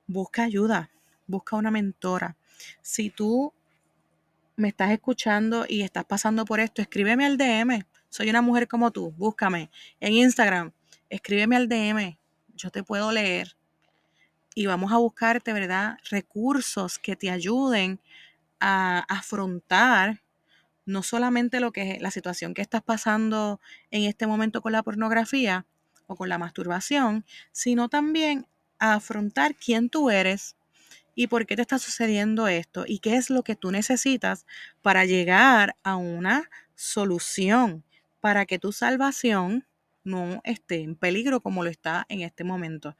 busca 0.06 0.44
ayuda, 0.44 0.90
busca 1.26 1.56
una 1.56 1.70
mentora. 1.70 2.36
Si 2.82 3.10
tú 3.10 3.52
me 4.56 4.68
estás 4.68 4.90
escuchando 4.90 5.64
y 5.68 5.82
estás 5.82 6.04
pasando 6.04 6.44
por 6.44 6.60
esto, 6.60 6.82
escríbeme 6.82 7.24
al 7.26 7.36
DM. 7.36 7.84
Soy 8.12 8.28
una 8.28 8.42
mujer 8.42 8.68
como 8.68 8.90
tú, 8.90 9.10
búscame 9.12 9.70
en 9.98 10.12
Instagram, 10.12 10.72
escríbeme 11.08 11.56
al 11.56 11.66
DM, 11.66 12.18
yo 12.54 12.68
te 12.68 12.82
puedo 12.82 13.10
leer 13.10 13.56
y 14.54 14.66
vamos 14.66 14.92
a 14.92 14.98
buscarte, 14.98 15.54
¿verdad? 15.54 15.96
Recursos 16.10 16.98
que 16.98 17.16
te 17.16 17.30
ayuden 17.30 18.00
a 18.60 19.06
afrontar 19.08 20.20
no 20.84 21.02
solamente 21.02 21.58
lo 21.58 21.72
que 21.72 21.92
es 21.92 22.02
la 22.02 22.10
situación 22.10 22.52
que 22.52 22.60
estás 22.60 22.82
pasando 22.82 23.62
en 23.90 24.02
este 24.02 24.26
momento 24.26 24.60
con 24.60 24.72
la 24.72 24.82
pornografía 24.82 25.64
o 26.06 26.14
con 26.14 26.28
la 26.28 26.36
masturbación, 26.36 27.24
sino 27.50 27.88
también 27.88 28.46
a 28.78 28.92
afrontar 28.92 29.54
quién 29.54 29.88
tú 29.88 30.10
eres, 30.10 30.54
y 31.14 31.28
por 31.28 31.46
qué 31.46 31.56
te 31.56 31.62
está 31.62 31.78
sucediendo 31.78 32.46
esto 32.46 32.84
y 32.86 32.98
qué 32.98 33.16
es 33.16 33.30
lo 33.30 33.42
que 33.42 33.56
tú 33.56 33.70
necesitas 33.70 34.44
para 34.82 35.06
llegar 35.06 35.76
a 35.82 35.96
una 35.96 36.50
solución 36.74 37.84
para 38.22 38.46
que 38.46 38.60
tu 38.60 38.70
salvación 38.70 39.66
no 40.04 40.40
esté 40.44 40.82
en 40.82 40.94
peligro 40.94 41.40
como 41.40 41.64
lo 41.64 41.70
está 41.70 42.06
en 42.08 42.22
este 42.22 42.44
momento. 42.44 42.96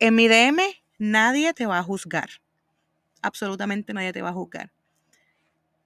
En 0.00 0.16
mi 0.16 0.26
DM 0.26 0.60
nadie 0.98 1.54
te 1.54 1.64
va 1.64 1.78
a 1.78 1.82
juzgar. 1.84 2.28
Absolutamente 3.22 3.94
nadie 3.94 4.12
te 4.12 4.20
va 4.20 4.30
a 4.30 4.34
juzgar. 4.34 4.72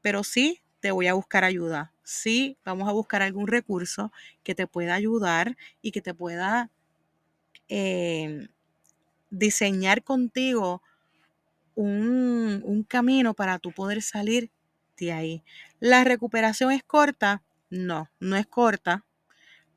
Pero 0.01 0.25
sí 0.25 0.63
te 0.81 0.91
voy 0.91 1.07
a 1.07 1.13
buscar 1.13 1.45
ayuda. 1.45 1.93
Sí, 2.03 2.57
vamos 2.65 2.89
a 2.89 2.93
buscar 2.93 3.21
algún 3.21 3.47
recurso 3.47 4.11
que 4.43 4.55
te 4.55 4.67
pueda 4.67 4.95
ayudar 4.95 5.55
y 5.83 5.93
que 5.93 6.01
te 6.01 6.15
pueda 6.15 6.71
eh, 7.69 8.49
diseñar 9.29 10.03
contigo 10.03 10.83
un, 11.75 12.87
camino 12.89 13.35
para 13.35 13.59
tú 13.59 13.71
poder 13.71 14.01
salir 14.01 14.51
de 14.97 15.13
ahí. 15.13 15.45
¿La 15.79 16.05
recuperación 16.05 16.73
es 16.73 16.83
corta? 16.83 17.43
No, 17.71 18.11
no 18.21 18.37
es 18.37 18.47
corta, 18.47 19.05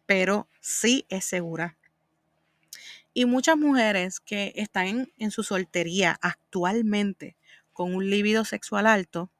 pero 0.06 0.48
sí 0.60 1.06
es 1.10 1.26
segura. 1.26 1.78
Y 3.14 3.26
muchas 3.26 3.58
mujeres 3.58 4.20
que 4.20 4.54
están 4.56 5.12
en, 5.18 5.32
su 5.32 5.44
soltería 5.44 6.18
actualmente 6.22 7.36
con 7.74 7.96
un 7.96 8.10
líbido 8.10 8.46
sexual 8.46 8.88
alto 8.88 9.32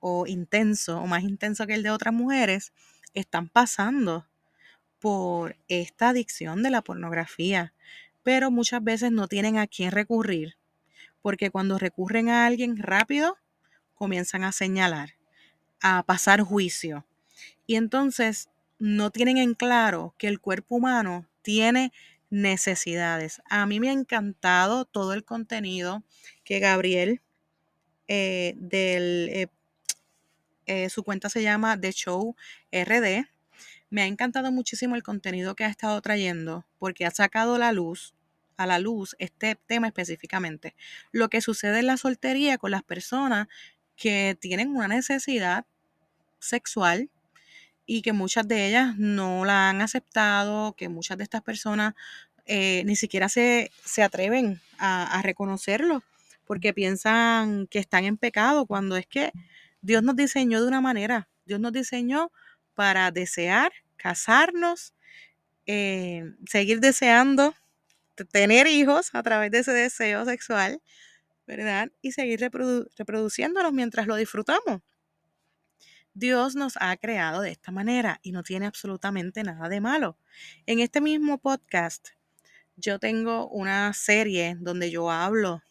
o 0.00 0.26
intenso 0.26 0.98
o 0.98 1.06
más 1.06 1.22
intenso 1.22 1.66
que 1.66 1.74
el 1.74 1.82
de 1.82 1.90
otras 1.90 2.14
mujeres, 2.14 2.72
están 3.14 3.48
pasando 3.48 4.26
por 4.98 5.56
esta 5.68 6.08
adicción 6.08 6.62
de 6.62 6.70
la 6.70 6.82
pornografía, 6.82 7.74
pero 8.22 8.50
muchas 8.50 8.82
veces 8.82 9.12
no 9.12 9.28
tienen 9.28 9.58
a 9.58 9.66
quién 9.66 9.90
recurrir 9.90 10.56
porque 11.22 11.50
cuando 11.50 11.78
recurren 11.78 12.28
a 12.28 12.44
alguien 12.46 12.76
rápido, 12.76 13.38
comienzan 13.94 14.42
a 14.42 14.52
señalar, 14.52 15.14
a 15.80 16.02
pasar 16.02 16.42
juicio. 16.42 17.06
Y 17.66 17.76
entonces 17.76 18.48
no 18.78 19.10
tienen 19.10 19.38
en 19.38 19.54
claro 19.54 20.14
que 20.18 20.28
el 20.28 20.40
cuerpo 20.40 20.76
humano 20.76 21.26
tiene 21.42 21.92
necesidades. 22.30 23.42
A 23.48 23.66
mí 23.66 23.78
me 23.78 23.90
ha 23.90 23.92
encantado 23.92 24.84
todo 24.84 25.12
el 25.12 25.24
contenido 25.24 26.02
que 26.44 26.58
Gabriel 26.58 27.20
eh, 28.08 28.54
del... 28.56 29.28
Eh, 29.30 29.46
eh, 30.66 30.88
su 30.90 31.02
cuenta 31.02 31.28
se 31.28 31.42
llama 31.42 31.78
The 31.78 31.92
Show 31.92 32.36
RD. 32.72 33.26
Me 33.90 34.02
ha 34.02 34.06
encantado 34.06 34.52
muchísimo 34.52 34.94
el 34.94 35.02
contenido 35.02 35.54
que 35.54 35.64
ha 35.64 35.68
estado 35.68 36.00
trayendo 36.00 36.64
porque 36.78 37.04
ha 37.04 37.10
sacado 37.10 37.58
la 37.58 37.72
luz 37.72 38.14
a 38.56 38.66
la 38.66 38.78
luz 38.78 39.16
este 39.18 39.56
tema 39.66 39.88
específicamente. 39.88 40.74
Lo 41.10 41.28
que 41.28 41.40
sucede 41.40 41.80
en 41.80 41.86
la 41.86 41.96
soltería 41.96 42.58
con 42.58 42.70
las 42.70 42.82
personas 42.82 43.48
que 43.96 44.36
tienen 44.40 44.70
una 44.74 44.88
necesidad 44.88 45.66
sexual 46.38 47.10
y 47.94 48.00
que 48.00 48.14
muchas 48.14 48.48
de 48.48 48.68
ellas 48.68 48.96
no 48.96 49.44
la 49.44 49.68
han 49.68 49.82
aceptado, 49.82 50.72
que 50.72 50.88
muchas 50.88 51.18
de 51.18 51.24
estas 51.24 51.42
personas 51.42 51.92
eh, 52.46 52.82
ni 52.86 52.96
siquiera 52.96 53.28
se, 53.28 53.70
atreven 54.02 54.62
a, 54.78 55.20
reconocerlo 55.22 56.02
porque 56.46 56.72
piensan 56.72 57.66
que 57.66 57.78
están 57.78 58.04
en 58.04 58.16
pecado 58.16 58.64
cuando 58.64 58.96
es 58.96 59.06
que 59.06 59.30
Dios 59.82 60.02
nos 60.02 60.16
diseñó 60.16 60.62
de 60.62 60.68
una 60.68 60.80
manera, 60.80 61.28
Dios 61.44 61.60
nos 61.60 61.74
diseñó 61.74 62.32
para 62.74 63.10
desear, 63.10 63.72
casarnos, 63.96 64.94
eh, 65.66 66.32
seguir 66.48 66.80
deseando 66.80 67.54
tener 68.32 68.68
hijos 68.68 69.10
a 69.12 69.22
través 69.22 69.50
de 69.50 69.58
ese 69.58 69.72
deseo 69.72 70.24
sexual, 70.24 70.80
¿verdad? 71.46 71.92
Y 72.00 72.12
seguir 72.12 72.40
reproduciéndonos 72.40 73.74
mientras 73.74 74.06
lo 74.06 74.16
disfrutamos. 74.16 74.80
Dios 76.14 76.54
nos 76.56 76.74
ha 76.78 76.94
creado 76.98 77.40
de 77.40 77.50
esta 77.50 77.72
manera 77.72 78.20
y 78.22 78.32
no 78.32 78.42
tiene 78.42 78.66
absolutamente 78.66 79.42
nada 79.42 79.70
de 79.70 79.80
malo. 79.80 80.18
En 80.66 80.78
este 80.78 81.00
mismo 81.00 81.38
podcast 81.38 82.08
yo 82.76 82.98
tengo 82.98 83.48
una 83.48 83.92
serie 83.94 84.56
donde 84.60 84.90
yo 84.90 85.10
hablo 85.10 85.62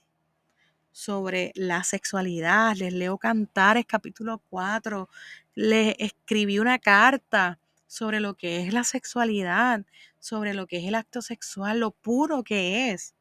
sobre 0.91 1.51
la 1.53 1.83
sexualidad, 1.83 2.75
les 2.75 2.91
leo 2.91 3.19
Cantares 3.19 3.85
capítulo 3.85 4.41
4, 4.49 5.09
les 5.53 5.95
escribí 5.99 6.57
una 6.57 6.79
carta 6.79 7.59
sobre 7.85 8.19
lo 8.19 8.33
que 8.33 8.65
es 8.65 8.73
la 8.73 8.83
sexualidad, 8.83 9.85
sobre 10.17 10.55
lo 10.55 10.65
que 10.65 10.77
es 10.77 10.85
el 10.85 10.95
acto 10.95 11.21
sexual, 11.21 11.79
lo 11.79 11.91
puro 11.91 12.43
que 12.43 12.91
es. 12.91 13.13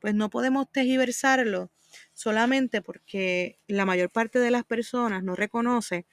Pues 0.00 0.14
no 0.14 0.30
podemos 0.30 0.70
tejiversarlo 0.72 1.70
solamente 2.14 2.80
porque 2.80 3.58
la 3.66 3.84
mayor 3.84 4.10
parte 4.10 4.38
de 4.38 4.50
las 4.50 4.64
personas 4.64 5.22
no 5.22 5.36
reconoce 5.36 6.06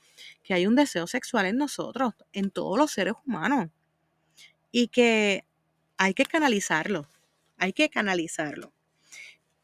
que 0.43 0.53
hay 0.53 0.67
un 0.67 0.75
deseo 0.75 1.07
sexual 1.07 1.45
en 1.45 1.57
nosotros, 1.57 2.13
en 2.33 2.51
todos 2.51 2.77
los 2.77 2.91
seres 2.91 3.13
humanos, 3.25 3.69
y 4.71 4.87
que 4.87 5.45
hay 5.97 6.13
que 6.13 6.25
canalizarlo, 6.25 7.07
hay 7.57 7.73
que 7.73 7.89
canalizarlo. 7.89 8.73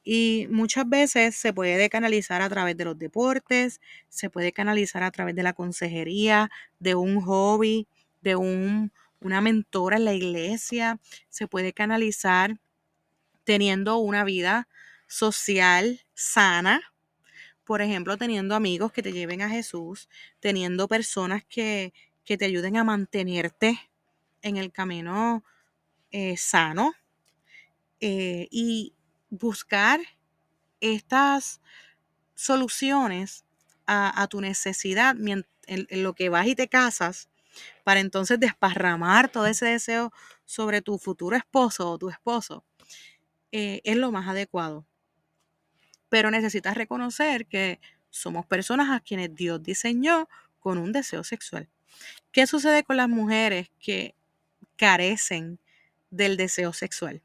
Y 0.04 0.48
muchas 0.50 0.88
veces 0.88 1.36
se 1.36 1.52
puede 1.54 1.90
canalizar 1.90 2.42
a 2.42 2.50
través 2.50 2.78
de 2.78 2.86
los 2.86 2.98
deportes, 2.98 3.82
se 4.10 4.30
puede 4.30 4.54
canalizar 4.54 5.04
a 5.04 5.12
través 5.12 5.36
de 5.36 5.44
la 5.44 5.54
consejería, 5.54 6.50
de 6.80 6.96
un 6.96 7.22
hobby, 7.22 7.88
de 8.22 8.36
un 8.38 8.92
una 9.20 9.42
mentora 9.42 9.98
en 9.98 10.06
la 10.06 10.14
iglesia, 10.14 11.00
se 11.30 11.48
puede 11.48 11.74
canalizar 11.74 12.60
teniendo 13.44 13.98
una 13.98 14.24
vida 14.24 14.68
social 15.08 16.02
sana, 16.14 16.82
por 17.68 17.82
ejemplo, 17.82 18.18
teniendo 18.18 18.56
amigos 18.56 18.94
que 18.94 19.04
te 19.04 19.12
lleven 19.12 19.42
a 19.42 19.50
Jesús, 19.50 20.08
teniendo 20.40 20.88
personas 20.88 21.44
que, 21.44 21.94
te 22.26 22.46
ayuden 22.46 22.76
a 22.78 22.84
mantenerte 22.84 23.80
en 24.42 24.58
el 24.58 24.72
camino 24.72 25.46
eh, 26.12 26.36
sano 26.36 26.94
eh, 28.02 28.48
y 28.52 28.94
buscar 29.30 30.00
estas 30.82 31.62
soluciones 32.36 33.46
a, 33.86 34.28
tu 34.30 34.42
necesidad 34.42 35.16
en, 35.18 35.46
lo 36.04 36.14
que 36.14 36.30
vas 36.30 36.48
y 36.48 36.56
te 36.56 36.68
casas 36.68 37.30
para 37.86 38.02
entonces 38.02 38.40
desparramar 38.40 39.30
todo 39.30 39.46
ese 39.46 39.66
deseo 39.66 40.12
sobre 40.46 40.82
tu 40.82 40.98
futuro 40.98 41.36
esposo 41.36 41.92
o 41.92 41.98
tu 41.98 42.10
esposo, 42.10 42.66
eh, 43.52 43.82
es 43.86 43.96
lo 43.96 44.12
más 44.12 44.28
adecuado. 44.28 44.86
Pero 46.10 46.32
necesitas 46.32 46.76
reconocer 46.76 47.46
que 47.48 47.80
somos 48.10 48.46
personas 48.46 48.90
a 48.90 49.00
quienes 49.00 49.36
Dios 49.36 49.62
diseñó 49.62 50.28
con 50.60 50.78
un 50.78 50.92
deseo 50.92 51.24
sexual. 51.24 51.70
¿Qué 52.32 52.48
sucede 52.48 52.84
con 52.84 52.98
las 52.98 53.10
mujeres 53.10 53.70
que 53.80 54.16
carecen 54.76 55.60
del 56.10 56.38
deseo 56.38 56.74
sexual? 56.74 57.22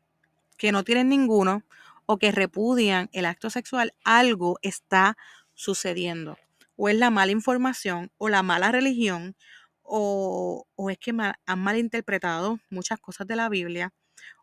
Que 0.56 0.72
no 0.72 0.84
tienen 0.84 1.08
ninguno 1.08 1.64
o 2.06 2.18
que 2.18 2.32
repudian 2.32 3.08
el 3.12 3.26
acto 3.26 3.50
sexual, 3.50 3.94
algo 4.04 4.58
está 4.62 5.16
sucediendo. 5.54 6.38
O 6.76 6.88
es 6.88 6.96
la 6.96 7.10
mala 7.10 7.32
información 7.32 8.10
o 8.18 8.28
la 8.28 8.42
mala 8.42 8.72
religión 8.72 9.36
o, 9.82 10.66
es 10.90 10.98
que 10.98 11.12
han 11.46 11.58
malinterpretado 11.58 12.58
muchas 12.70 12.98
cosas 12.98 13.26
de 13.26 13.36
la 13.36 13.48
Biblia 13.48 13.92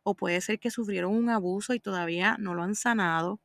o 0.03 0.15
puede 0.15 0.41
ser 0.41 0.59
que 0.59 0.71
sufrieron 0.71 1.13
un 1.13 1.29
abuso 1.29 1.73
y 1.73 1.79
todavía 1.79 2.37
no 2.39 2.53
lo 2.53 2.63
han 2.63 2.75
sanado 2.75 3.39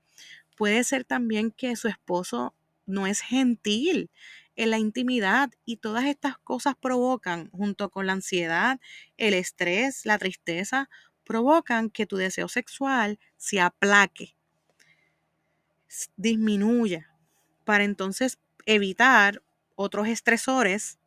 Puede 0.57 0.85
ser 0.85 1.05
también 1.05 1.51
que 1.51 1.77
su 1.77 1.89
esposo 1.89 2.55
no 2.87 3.07
es 3.07 3.21
gentil 3.21 4.11
en 4.57 4.71
la 4.71 4.79
intimidad 4.79 5.51
y 5.65 5.79
todas 5.79 6.05
estas 6.05 6.39
cosas 6.39 6.75
provocan, 6.81 7.51
junto 7.51 7.91
con 7.91 8.07
la 8.07 8.13
ansiedad, 8.13 8.81
el 9.17 9.35
estrés, 9.35 10.07
la 10.07 10.19
tristeza, 10.19 10.89
provocan 11.25 11.91
que 11.91 12.07
tu 12.07 12.17
deseo 12.17 12.49
sexual 12.49 13.19
se 13.37 13.61
aplaque, 13.61 14.37
disminuya, 16.17 17.09
para 17.65 17.85
entonces 17.85 18.39
evitar 18.67 19.43
otros 19.77 20.09
estresores 20.09 20.99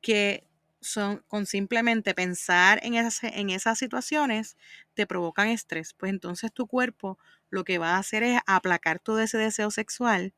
que 0.00 0.46
son 0.80 1.24
con 1.28 1.46
simplemente 1.46 2.14
pensar 2.14 2.80
en 2.82 2.94
esas, 2.94 3.24
en 3.24 3.50
esas 3.50 3.78
situaciones 3.78 4.56
te 4.94 5.06
provocan 5.06 5.48
estrés. 5.48 5.94
Pues 5.94 6.10
entonces 6.10 6.52
tu 6.52 6.66
cuerpo 6.66 7.18
lo 7.54 7.64
que 7.64 7.78
va 7.78 7.94
a 7.94 7.98
hacer 7.98 8.22
es 8.24 8.40
aplacar 8.46 8.98
todo 8.98 9.20
ese 9.20 9.38
deseo 9.38 9.70
sexual 9.70 10.34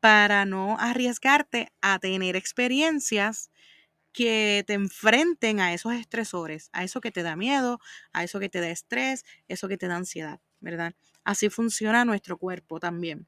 para 0.00 0.44
no 0.44 0.78
arriesgarte 0.78 1.72
a 1.80 1.98
tener 1.98 2.36
experiencias 2.36 3.50
que 4.12 4.64
te 4.66 4.74
enfrenten 4.74 5.60
a 5.60 5.74
esos 5.74 5.94
estresores, 5.94 6.70
a 6.72 6.84
eso 6.84 7.00
que 7.00 7.10
te 7.10 7.22
da 7.22 7.34
miedo, 7.34 7.80
a 8.12 8.22
eso 8.22 8.38
que 8.38 8.48
te 8.48 8.60
da 8.60 8.70
estrés, 8.70 9.24
eso 9.48 9.68
que 9.68 9.76
te 9.76 9.88
da 9.88 9.96
ansiedad, 9.96 10.40
¿verdad? 10.60 10.94
Así 11.24 11.50
funciona 11.50 12.04
nuestro 12.04 12.38
cuerpo 12.38 12.78
también. 12.78 13.26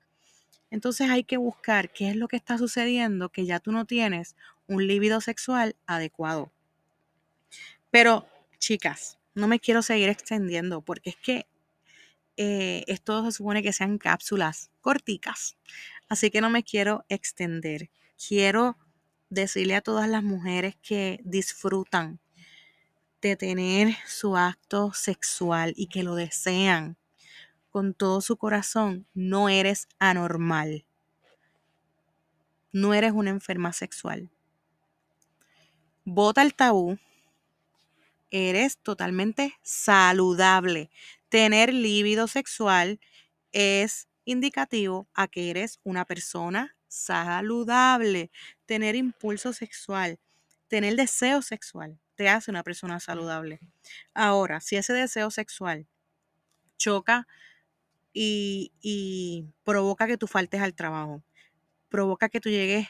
Entonces 0.71 1.11
hay 1.11 1.25
que 1.25 1.37
buscar 1.37 1.91
qué 1.93 2.11
es 2.11 2.17
lo 2.17 2.29
que 2.29 2.37
está 2.37 2.57
sucediendo 2.57 3.31
que 3.31 3.47
ya 3.47 3.59
tú 3.59 3.73
no 3.73 3.85
tienes 3.85 4.37
un 4.69 4.87
líbido 4.87 5.21
sexual 5.21 5.75
adecuado. 5.87 6.53
Pero, 7.91 8.29
chicas, 8.59 9.19
no 9.35 9.49
me 9.49 9.59
quiero 9.59 9.83
seguir 9.83 10.09
extendiendo 10.09 10.83
porque 10.83 11.11
es 11.11 11.17
que 11.17 11.47
eh, 12.39 12.85
esto 12.87 13.25
se 13.25 13.33
supone 13.33 13.63
que 13.63 13.73
sean 13.75 13.99
cápsulas 13.99 14.71
corticas. 14.81 15.59
Así 16.09 16.31
que 16.31 16.41
no 16.41 16.49
me 16.49 16.63
quiero 16.63 17.05
extender. 17.09 17.91
Quiero 18.17 18.79
decirle 19.29 19.75
a 19.75 19.83
todas 19.83 20.09
las 20.09 20.23
mujeres 20.23 20.77
que 20.81 21.21
disfrutan 21.25 22.21
de 23.21 23.37
tener 23.37 23.97
su 24.07 24.37
acto 24.37 24.93
sexual 24.95 25.75
y 25.77 25.89
que 25.89 26.03
lo 26.03 26.15
desean 26.15 26.97
con 27.71 27.93
todo 27.93 28.21
su 28.21 28.37
corazón, 28.37 29.07
no 29.15 29.49
eres 29.49 29.89
anormal. 29.99 30.87
No 32.73 32.95
eres 32.95 33.13
una 33.13 33.31
enferma 33.31 33.73
sexual. 33.73 34.31
Bota 36.05 36.43
el 36.43 36.55
tabú. 36.55 36.99
Eres 38.31 38.79
totalmente 38.79 39.55
saludable. 39.63 40.91
Tener 41.29 41.73
líbido 41.75 42.27
sexual 42.29 43.01
es 43.53 44.09
indicativo 44.25 45.09
a 45.15 45.29
que 45.29 45.51
eres 45.51 45.81
una 45.85 46.05
persona 46.05 46.77
saludable. 46.89 48.31
Tener 48.67 48.97
impulso 48.97 49.53
sexual, 49.53 50.19
tener 50.69 50.97
deseo 50.97 51.43
sexual, 51.43 51.99
te 52.15 52.29
hace 52.29 52.51
una 52.51 52.63
persona 52.63 53.01
saludable. 53.01 53.61
Ahora, 54.15 54.61
si 54.61 54.77
ese 54.77 54.93
deseo 54.93 55.31
sexual 55.31 55.87
choca 56.79 57.27
y, 58.13 58.73
y 58.81 59.47
provoca 59.65 60.07
que 60.07 60.19
tú 60.19 60.27
faltes 60.27 60.61
al 60.63 60.75
trabajo, 60.75 61.23
provoca 61.91 62.29
que 62.29 62.41
tú 62.41 62.51
llegues, 62.51 62.89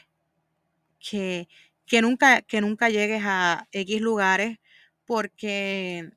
que 0.99 1.47
que 1.85 2.01
nunca, 2.03 2.41
que 2.43 2.61
nunca 2.61 2.89
llegues 2.89 3.23
a 3.25 3.67
X 3.71 3.99
lugares 4.01 4.59
porque 5.05 6.11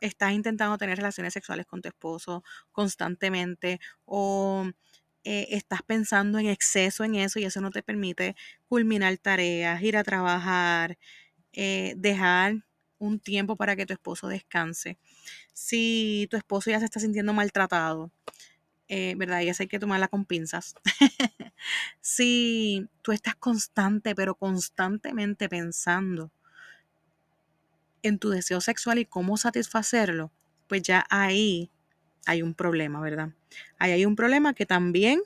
estás 0.00 0.32
intentando 0.32 0.78
tener 0.78 0.96
relaciones 0.96 1.32
sexuales 1.32 1.66
con 1.66 1.82
tu 1.82 1.88
esposo 1.88 2.44
constantemente 2.72 3.80
o 4.04 4.70
eh, 5.24 5.48
estás 5.50 5.82
pensando 5.82 6.38
en 6.38 6.46
exceso 6.46 7.04
en 7.04 7.16
eso 7.16 7.38
y 7.38 7.44
eso 7.44 7.60
no 7.60 7.70
te 7.70 7.82
permite 7.82 8.36
culminar 8.68 9.16
tareas, 9.18 9.82
ir 9.82 9.96
a 9.96 10.04
trabajar, 10.04 10.98
eh, 11.52 11.94
dejar 11.96 12.64
un 12.98 13.20
tiempo 13.20 13.56
para 13.56 13.76
que 13.76 13.86
tu 13.86 13.92
esposo 13.92 14.28
descanse. 14.28 14.98
Si 15.52 16.28
tu 16.30 16.36
esposo 16.36 16.70
ya 16.70 16.78
se 16.78 16.86
está 16.86 17.00
sintiendo 17.00 17.32
maltratado, 17.32 18.10
eh, 18.88 19.14
¿verdad? 19.16 19.42
Y 19.42 19.48
eso 19.48 19.62
hay 19.62 19.68
que 19.68 19.78
tomarla 19.78 20.08
con 20.08 20.24
pinzas. 20.24 20.74
si 22.00 22.88
tú 23.02 23.12
estás 23.12 23.34
constante, 23.36 24.14
pero 24.14 24.34
constantemente 24.34 25.48
pensando 25.48 26.32
en 28.02 28.18
tu 28.18 28.30
deseo 28.30 28.60
sexual 28.60 28.98
y 28.98 29.04
cómo 29.04 29.36
satisfacerlo, 29.36 30.32
pues 30.66 30.82
ya 30.82 31.04
ahí 31.10 31.70
hay 32.26 32.42
un 32.42 32.54
problema, 32.54 33.00
¿verdad? 33.00 33.30
Ahí 33.78 33.92
hay 33.92 34.04
un 34.04 34.16
problema 34.16 34.54
que 34.54 34.66
también 34.66 35.20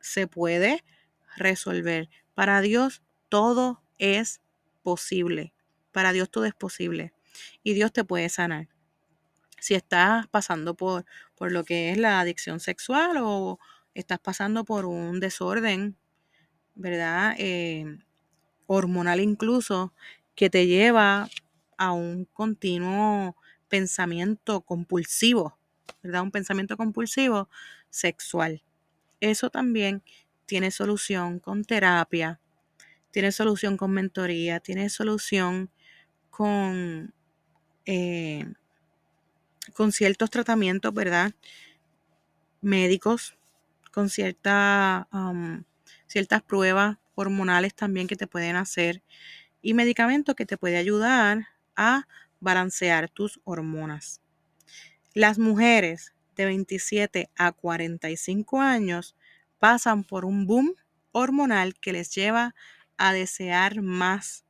se 0.00 0.26
puede 0.26 0.84
resolver. 1.36 2.10
Para 2.34 2.60
Dios 2.60 3.02
todo 3.28 3.82
es 3.98 4.40
posible. 4.82 5.52
Para 5.92 6.12
Dios 6.12 6.30
todo 6.30 6.44
es 6.44 6.54
posible. 6.54 7.12
Y 7.62 7.74
Dios 7.74 7.92
te 7.92 8.04
puede 8.04 8.28
sanar 8.28 8.68
si 9.58 9.74
estás 9.74 10.26
pasando 10.26 10.74
por, 10.74 11.06
por 11.36 11.50
lo 11.50 11.64
que 11.64 11.90
es 11.90 11.96
la 11.96 12.20
adicción 12.20 12.60
sexual 12.60 13.16
o 13.22 13.58
estás 13.94 14.18
pasando 14.18 14.64
por 14.64 14.84
un 14.84 15.20
desorden, 15.20 15.96
¿verdad? 16.74 17.34
Eh, 17.38 17.98
hormonal 18.66 19.20
incluso, 19.20 19.94
que 20.34 20.50
te 20.50 20.66
lleva 20.66 21.30
a 21.78 21.92
un 21.92 22.26
continuo 22.26 23.36
pensamiento 23.68 24.60
compulsivo, 24.62 25.58
¿verdad? 26.02 26.22
Un 26.22 26.30
pensamiento 26.30 26.76
compulsivo 26.76 27.48
sexual. 27.90 28.62
Eso 29.20 29.50
también 29.50 30.02
tiene 30.46 30.70
solución 30.70 31.38
con 31.38 31.64
terapia, 31.64 32.40
tiene 33.10 33.32
solución 33.32 33.76
con 33.76 33.92
mentoría, 33.92 34.60
tiene 34.60 34.90
solución 34.90 35.70
con 36.30 37.14
eh, 37.86 38.46
con 39.72 39.92
ciertos 39.92 40.30
tratamientos, 40.30 40.92
¿verdad? 40.92 41.32
Médicos, 42.60 43.36
con 43.92 44.08
cierta, 44.08 45.08
ciertas 46.06 46.42
pruebas 46.42 46.98
hormonales 47.14 47.74
también 47.74 48.06
que 48.06 48.16
te 48.16 48.26
pueden 48.26 48.56
hacer 48.56 49.02
y 49.62 49.74
medicamentos 49.74 50.34
que 50.34 50.46
te 50.46 50.56
pueden 50.56 50.78
ayudar 50.78 51.48
a 51.76 52.06
balancear 52.40 53.08
tus 53.08 53.40
hormonas. 53.44 54.20
Las 55.14 55.38
mujeres 55.38 56.12
de 56.36 56.46
27 56.46 57.30
a 57.36 57.52
45 57.52 58.60
años 58.60 59.14
pasan 59.58 60.04
por 60.04 60.24
un 60.24 60.46
boom 60.46 60.74
hormonal 61.12 61.74
que 61.78 61.92
les 61.92 62.14
lleva 62.14 62.54
a 62.96 63.12
desear 63.12 63.80
más 63.82 64.44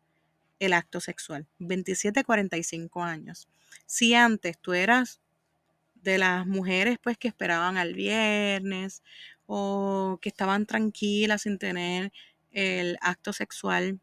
el 0.58 0.72
acto 0.72 1.00
sexual. 1.00 1.46
27 1.58 2.20
a 2.20 2.24
45 2.24 3.02
años. 3.02 3.48
Si 3.86 4.14
antes 4.14 4.58
tú 4.58 4.72
eras 4.72 5.20
de 5.94 6.18
las 6.18 6.46
mujeres 6.46 6.98
pues 7.02 7.16
que 7.18 7.28
esperaban 7.28 7.76
al 7.76 7.94
viernes 7.94 9.02
o 9.46 10.18
que 10.20 10.28
estaban 10.28 10.66
tranquilas 10.66 11.42
sin 11.42 11.58
tener 11.58 12.12
el 12.52 12.96
acto 13.00 13.32
sexual 13.32 14.00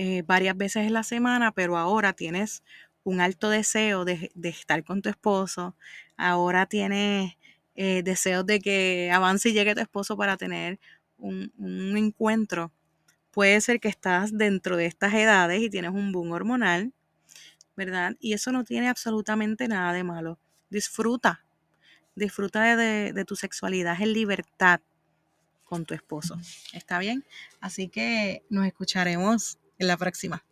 eh, 0.00 0.22
varias 0.22 0.56
veces 0.56 0.86
en 0.86 0.92
la 0.92 1.02
semana, 1.02 1.50
pero 1.50 1.76
ahora 1.76 2.12
tienes 2.12 2.62
un 3.02 3.20
alto 3.20 3.50
deseo 3.50 4.04
de, 4.04 4.30
estar 4.44 4.84
con 4.84 5.02
tu 5.02 5.08
esposo, 5.08 5.74
ahora 6.16 6.66
tienes 6.66 7.32
eh, 7.74 8.04
deseos 8.04 8.46
de 8.46 8.60
que 8.60 9.10
avance 9.12 9.48
y 9.48 9.54
llegue 9.54 9.74
tu 9.74 9.80
esposo 9.80 10.16
para 10.16 10.36
tener 10.36 10.78
un, 11.16 11.50
encuentro, 11.96 12.72
puede 13.32 13.60
ser 13.60 13.80
que 13.80 13.88
estás 13.88 14.38
dentro 14.38 14.76
de 14.76 14.86
estas 14.86 15.12
edades 15.14 15.60
y 15.62 15.68
tienes 15.68 15.90
un 15.90 16.12
boom 16.12 16.30
hormonal, 16.30 16.92
¿verdad? 17.74 18.14
Y 18.20 18.34
eso 18.34 18.52
no 18.52 18.62
tiene 18.62 18.88
absolutamente 18.88 19.66
nada 19.66 19.92
de 19.92 20.04
malo. 20.04 20.38
Disfruta, 20.70 21.44
disfruta 22.14 22.76
de, 22.76 23.12
de 23.12 23.24
tu 23.24 23.34
sexualidad 23.34 24.00
en 24.00 24.12
libertad 24.12 24.80
con 25.64 25.84
tu 25.84 25.94
esposo. 25.94 26.38
¿Está 26.72 27.00
bien? 27.00 27.24
Así 27.60 27.88
que 27.88 28.44
nos 28.48 28.64
escucharemos 28.64 29.58
en 29.78 29.86
la 29.86 29.96
próxima. 29.96 30.44